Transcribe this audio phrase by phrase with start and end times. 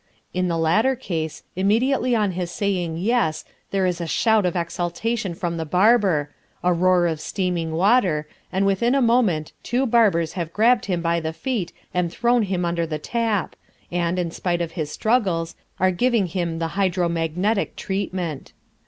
[0.33, 5.35] In the latter case, immediately on his saying "yes" there is a shout of exultation
[5.35, 6.31] from the barber,
[6.63, 11.19] a roar of steaming water, and within a moment two barbers have grabbed him by
[11.19, 13.55] the feet and thrown him under the tap,
[13.91, 18.53] and, in spite of his struggles, are giving him the Hydro magnetic treatment.